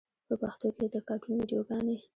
[0.27, 1.97] په پښتو کې د کاټون ویډیوګانې